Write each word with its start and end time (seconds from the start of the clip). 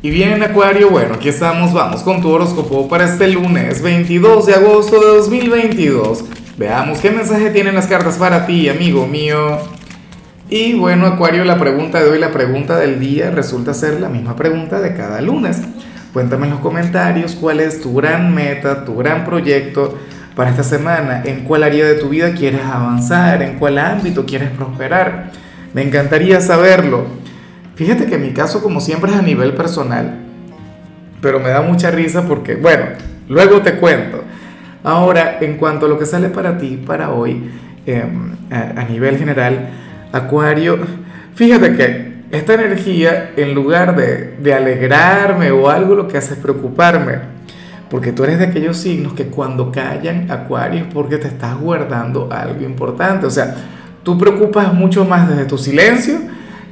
Y 0.00 0.10
bien, 0.10 0.40
Acuario, 0.44 0.90
bueno, 0.90 1.14
aquí 1.14 1.28
estamos, 1.28 1.72
vamos 1.72 2.04
con 2.04 2.22
tu 2.22 2.30
horóscopo 2.30 2.86
para 2.88 3.04
este 3.04 3.26
lunes 3.26 3.82
22 3.82 4.46
de 4.46 4.54
agosto 4.54 5.00
de 5.00 5.06
2022. 5.16 6.24
Veamos 6.56 7.00
qué 7.00 7.10
mensaje 7.10 7.50
tienen 7.50 7.74
las 7.74 7.88
cartas 7.88 8.16
para 8.16 8.46
ti, 8.46 8.68
amigo 8.68 9.08
mío. 9.08 9.58
Y 10.48 10.74
bueno, 10.74 11.04
Acuario, 11.04 11.44
la 11.44 11.58
pregunta 11.58 12.00
de 12.00 12.10
hoy, 12.10 12.20
la 12.20 12.30
pregunta 12.30 12.76
del 12.76 13.00
día, 13.00 13.32
resulta 13.32 13.74
ser 13.74 14.00
la 14.00 14.08
misma 14.08 14.36
pregunta 14.36 14.78
de 14.80 14.94
cada 14.94 15.20
lunes. 15.20 15.62
Cuéntame 16.12 16.46
en 16.46 16.52
los 16.52 16.60
comentarios 16.60 17.34
cuál 17.34 17.58
es 17.58 17.80
tu 17.80 17.92
gran 17.96 18.32
meta, 18.32 18.84
tu 18.84 18.94
gran 18.94 19.24
proyecto 19.24 19.98
para 20.36 20.50
esta 20.50 20.62
semana, 20.62 21.24
en 21.24 21.40
cuál 21.40 21.64
área 21.64 21.84
de 21.84 21.94
tu 21.94 22.10
vida 22.10 22.34
quieres 22.34 22.62
avanzar, 22.62 23.42
en 23.42 23.58
cuál 23.58 23.78
ámbito 23.78 24.24
quieres 24.24 24.50
prosperar. 24.50 25.32
Me 25.74 25.82
encantaría 25.82 26.40
saberlo. 26.40 27.27
Fíjate 27.78 28.06
que 28.06 28.18
mi 28.18 28.30
caso, 28.30 28.60
como 28.60 28.80
siempre, 28.80 29.12
es 29.12 29.16
a 29.16 29.22
nivel 29.22 29.54
personal, 29.54 30.16
pero 31.22 31.38
me 31.38 31.50
da 31.50 31.62
mucha 31.62 31.92
risa 31.92 32.26
porque, 32.26 32.56
bueno, 32.56 32.86
luego 33.28 33.62
te 33.62 33.76
cuento. 33.76 34.24
Ahora, 34.82 35.38
en 35.40 35.56
cuanto 35.58 35.86
a 35.86 35.88
lo 35.88 35.96
que 35.96 36.04
sale 36.04 36.28
para 36.28 36.58
ti, 36.58 36.82
para 36.84 37.12
hoy, 37.12 37.48
em, 37.86 38.32
a, 38.50 38.82
nivel 38.82 39.16
general, 39.16 39.68
Acuario, 40.10 40.76
fíjate 41.36 41.76
que 41.76 42.14
esta 42.32 42.54
energía, 42.54 43.30
en 43.36 43.54
lugar 43.54 43.94
de, 43.94 44.36
de 44.42 44.54
alegrarme 44.54 45.52
o 45.52 45.70
algo, 45.70 45.94
lo 45.94 46.08
que 46.08 46.18
hace 46.18 46.34
es 46.34 46.40
preocuparme. 46.40 47.20
Porque 47.88 48.10
tú 48.10 48.24
eres 48.24 48.40
de 48.40 48.46
aquellos 48.46 48.76
signos 48.76 49.12
que 49.12 49.26
cuando 49.26 49.70
callan, 49.70 50.28
Acuario, 50.32 50.80
es 50.80 50.92
porque 50.92 51.18
te 51.18 51.28
estás 51.28 51.56
guardando 51.56 52.28
algo 52.32 52.64
importante. 52.64 53.24
O 53.24 53.30
sea, 53.30 53.54
tú 54.02 54.18
preocupas 54.18 54.74
mucho 54.74 55.04
más 55.04 55.28
desde 55.28 55.44
tu 55.44 55.56
silencio 55.56 56.18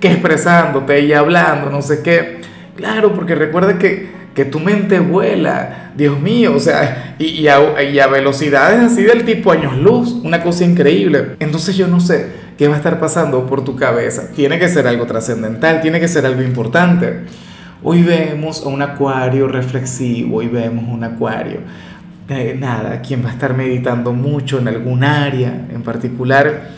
que 0.00 0.12
expresándote 0.12 1.00
y 1.00 1.12
hablando, 1.12 1.70
no 1.70 1.82
sé 1.82 2.02
qué. 2.02 2.40
Claro, 2.76 3.14
porque 3.14 3.34
recuerda 3.34 3.78
que, 3.78 4.10
que 4.34 4.44
tu 4.44 4.60
mente 4.60 5.00
vuela, 5.00 5.92
Dios 5.96 6.20
mío, 6.20 6.54
o 6.54 6.60
sea, 6.60 7.16
y, 7.18 7.26
y, 7.26 7.48
a, 7.48 7.82
y, 7.82 7.98
a, 7.98 8.06
velocidades 8.06 8.80
así 8.80 9.02
del 9.02 9.24
tipo 9.24 9.50
años 9.50 9.76
luz, 9.78 10.12
una 10.22 10.42
cosa 10.42 10.64
increíble. 10.64 11.36
Entonces 11.40 11.76
yo 11.76 11.88
no 11.88 12.00
sé 12.00 12.26
qué 12.58 12.68
va 12.68 12.74
a 12.74 12.78
estar 12.78 13.00
pasando 13.00 13.46
por 13.46 13.64
tu 13.64 13.76
cabeza. 13.76 14.30
Tiene 14.34 14.58
que 14.58 14.68
ser 14.68 14.86
algo 14.86 15.06
trascendental, 15.06 15.80
tiene 15.80 16.00
que 16.00 16.08
ser 16.08 16.26
algo 16.26 16.42
importante. 16.42 17.22
Hoy 17.82 18.02
vemos 18.02 18.62
a 18.64 18.68
un 18.68 18.82
acuario 18.82 19.48
reflexivo, 19.48 20.38
hoy 20.38 20.48
vemos 20.48 20.84
un 20.88 21.04
acuario. 21.04 21.60
Eh, 22.28 22.56
nada, 22.58 23.00
quien 23.02 23.24
va 23.24 23.30
a 23.30 23.32
estar 23.32 23.54
meditando 23.54 24.12
mucho 24.12 24.58
en 24.58 24.66
algún 24.68 25.04
área 25.04 25.66
en 25.72 25.82
particular 25.82 26.72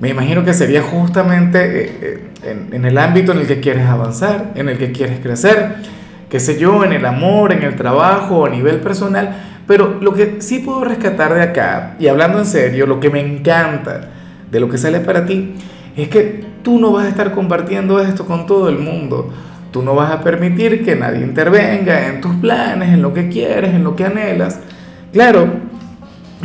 me 0.00 0.08
imagino 0.08 0.44
que 0.44 0.54
sería 0.54 0.82
justamente 0.82 1.84
eh, 1.84 2.20
eh, 2.42 2.66
en, 2.72 2.84
el 2.84 2.98
ámbito 2.98 3.32
en 3.32 3.38
el 3.38 3.46
que 3.46 3.60
quieres 3.60 3.86
avanzar, 3.86 4.52
en 4.54 4.68
el 4.68 4.78
que 4.78 4.92
quieres 4.92 5.20
crecer, 5.20 5.76
qué 6.28 6.40
sé 6.40 6.58
yo, 6.58 6.84
en 6.84 6.92
el 6.92 7.06
amor, 7.06 7.52
en 7.52 7.62
el 7.62 7.76
trabajo, 7.76 8.44
a 8.44 8.50
nivel 8.50 8.80
personal. 8.80 9.36
Pero 9.66 9.98
lo 10.00 10.12
que 10.12 10.36
sí 10.40 10.58
puedo 10.58 10.84
rescatar 10.84 11.34
de 11.34 11.42
acá, 11.42 11.94
y 11.98 12.08
hablando 12.08 12.38
en 12.38 12.46
serio, 12.46 12.86
lo 12.86 13.00
que 13.00 13.08
me 13.08 13.20
encanta 13.20 14.10
de 14.50 14.60
lo 14.60 14.68
que 14.68 14.78
sale 14.78 15.00
para 15.00 15.24
ti, 15.24 15.54
es 15.96 16.08
que 16.08 16.44
tú 16.62 16.78
no 16.78 16.92
vas 16.92 17.06
a 17.06 17.08
estar 17.08 17.32
compartiendo 17.32 18.00
esto 18.00 18.26
con 18.26 18.46
todo 18.46 18.68
el 18.68 18.78
mundo. 18.78 19.32
Tú 19.70 19.82
no 19.82 19.94
vas 19.94 20.10
a 20.12 20.22
permitir 20.22 20.84
que 20.84 20.96
nadie 20.96 21.20
intervenga 21.20 22.08
en 22.08 22.20
tus 22.20 22.34
planes, 22.36 22.90
en 22.90 23.02
lo 23.02 23.14
que 23.14 23.28
quieres, 23.28 23.74
en 23.74 23.84
lo 23.84 23.96
que 23.96 24.04
anhelas. 24.04 24.60
Claro, 25.12 25.48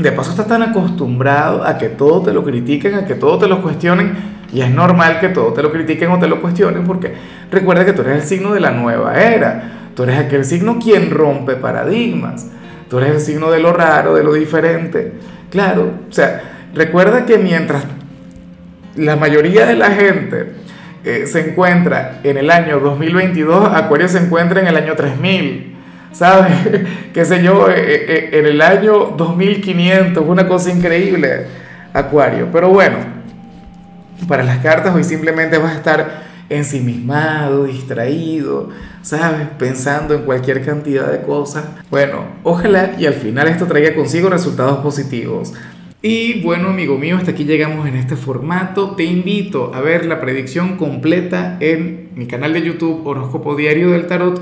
de 0.01 0.11
paso 0.11 0.31
estás 0.31 0.47
tan 0.47 0.61
acostumbrado 0.61 1.63
a 1.63 1.77
que 1.77 1.89
todo 1.89 2.21
te 2.21 2.33
lo 2.33 2.43
critiquen, 2.43 2.95
a 2.95 3.05
que 3.05 3.15
todo 3.15 3.37
te 3.37 3.47
lo 3.47 3.61
cuestionen, 3.61 4.39
y 4.51 4.61
es 4.61 4.71
normal 4.71 5.19
que 5.19 5.29
todo 5.29 5.53
te 5.53 5.61
lo 5.61 5.71
critiquen 5.71 6.11
o 6.11 6.19
te 6.19 6.27
lo 6.27 6.41
cuestionen, 6.41 6.85
porque 6.85 7.13
recuerda 7.51 7.85
que 7.85 7.93
tú 7.93 8.01
eres 8.01 8.23
el 8.23 8.23
signo 8.23 8.53
de 8.53 8.59
la 8.59 8.71
nueva 8.71 9.19
era, 9.19 9.89
tú 9.95 10.03
eres 10.03 10.17
aquel 10.17 10.45
signo 10.45 10.79
quien 10.79 11.11
rompe 11.11 11.55
paradigmas, 11.55 12.47
tú 12.89 12.97
eres 12.99 13.15
el 13.15 13.21
signo 13.21 13.51
de 13.51 13.59
lo 13.59 13.73
raro, 13.73 14.15
de 14.15 14.23
lo 14.23 14.33
diferente. 14.33 15.13
Claro, 15.49 15.91
o 16.09 16.13
sea, 16.13 16.41
recuerda 16.73 17.25
que 17.25 17.37
mientras 17.37 17.83
la 18.95 19.15
mayoría 19.15 19.65
de 19.65 19.75
la 19.75 19.91
gente 19.91 20.53
eh, 21.03 21.25
se 21.27 21.49
encuentra 21.49 22.19
en 22.23 22.37
el 22.37 22.49
año 22.51 22.79
2022, 22.79 23.69
Acuario 23.73 24.07
se 24.07 24.19
encuentra 24.19 24.59
en 24.61 24.67
el 24.67 24.75
año 24.75 24.95
3000. 24.95 25.78
¿Sabes? 26.11 26.53
Qué 27.13 27.25
sé 27.25 27.43
yo, 27.43 27.69
eh, 27.69 27.75
eh, 27.77 28.05
eh, 28.07 28.39
en 28.39 28.45
el 28.45 28.61
año 28.61 29.13
2500, 29.17 30.23
una 30.25 30.47
cosa 30.47 30.71
increíble, 30.71 31.47
Acuario. 31.93 32.49
Pero 32.51 32.69
bueno, 32.69 32.97
para 34.27 34.43
las 34.43 34.59
cartas 34.59 34.95
hoy 34.95 35.03
simplemente 35.03 35.57
vas 35.57 35.73
a 35.73 35.77
estar 35.77 36.29
ensimismado, 36.49 37.65
distraído, 37.65 38.69
¿sabes? 39.01 39.47
Pensando 39.57 40.15
en 40.15 40.23
cualquier 40.23 40.65
cantidad 40.65 41.11
de 41.11 41.21
cosas. 41.21 41.65
Bueno, 41.89 42.23
ojalá 42.43 42.95
y 42.97 43.05
al 43.05 43.13
final 43.13 43.47
esto 43.47 43.65
traiga 43.65 43.93
consigo 43.93 44.29
resultados 44.29 44.79
positivos. 44.79 45.53
Y 46.01 46.41
bueno, 46.43 46.69
amigo 46.69 46.97
mío, 46.97 47.17
hasta 47.17 47.31
aquí 47.31 47.43
llegamos 47.43 47.85
en 47.87 47.95
este 47.95 48.15
formato. 48.15 48.95
Te 48.95 49.03
invito 49.03 49.73
a 49.75 49.81
ver 49.81 50.05
la 50.05 50.21
predicción 50.21 50.77
completa 50.77 51.57
en 51.59 52.09
mi 52.15 52.25
canal 52.25 52.53
de 52.53 52.61
YouTube 52.61 53.05
Horóscopo 53.05 53.55
Diario 53.55 53.91
del 53.91 54.07
Tarot 54.07 54.41